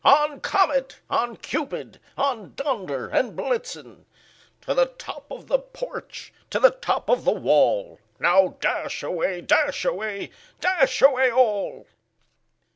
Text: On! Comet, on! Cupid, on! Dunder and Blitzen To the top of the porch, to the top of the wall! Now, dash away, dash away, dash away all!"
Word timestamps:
On! 0.03 0.39
Comet, 0.39 0.97
on! 1.11 1.37
Cupid, 1.37 1.99
on! 2.17 2.55
Dunder 2.55 3.09
and 3.09 3.35
Blitzen 3.37 4.05
To 4.61 4.73
the 4.73 4.87
top 4.87 5.27
of 5.29 5.45
the 5.45 5.59
porch, 5.59 6.33
to 6.49 6.57
the 6.59 6.71
top 6.71 7.07
of 7.07 7.23
the 7.23 7.31
wall! 7.31 7.99
Now, 8.19 8.57
dash 8.59 9.03
away, 9.03 9.41
dash 9.41 9.85
away, 9.85 10.31
dash 10.59 11.03
away 11.03 11.31
all!" 11.31 11.85